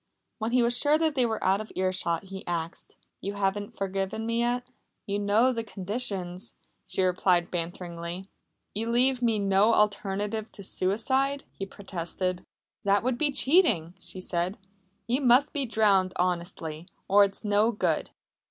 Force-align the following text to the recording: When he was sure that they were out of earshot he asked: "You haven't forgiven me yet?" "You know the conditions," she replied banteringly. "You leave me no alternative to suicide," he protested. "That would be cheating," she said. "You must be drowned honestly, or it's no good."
When 0.39 0.49
he 0.49 0.63
was 0.63 0.75
sure 0.75 0.97
that 0.97 1.13
they 1.13 1.27
were 1.27 1.43
out 1.43 1.61
of 1.61 1.71
earshot 1.75 2.23
he 2.23 2.43
asked: 2.47 2.95
"You 3.19 3.33
haven't 3.33 3.77
forgiven 3.77 4.25
me 4.25 4.39
yet?" 4.39 4.71
"You 5.05 5.19
know 5.19 5.53
the 5.53 5.63
conditions," 5.63 6.55
she 6.87 7.03
replied 7.03 7.51
banteringly. 7.51 8.27
"You 8.73 8.89
leave 8.89 9.21
me 9.21 9.37
no 9.37 9.75
alternative 9.75 10.51
to 10.53 10.63
suicide," 10.63 11.43
he 11.51 11.67
protested. 11.67 12.43
"That 12.83 13.03
would 13.03 13.19
be 13.19 13.31
cheating," 13.31 13.93
she 13.99 14.21
said. 14.21 14.57
"You 15.05 15.21
must 15.21 15.53
be 15.53 15.67
drowned 15.67 16.13
honestly, 16.15 16.87
or 17.07 17.23
it's 17.23 17.45
no 17.45 17.71
good." 17.71 18.09